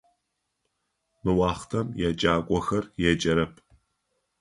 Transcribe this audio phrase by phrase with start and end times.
[1.23, 3.53] Мы уахътэм еджакӏохэр еджэрэп.